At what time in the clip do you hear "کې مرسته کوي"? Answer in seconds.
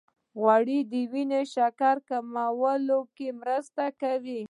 3.15-4.39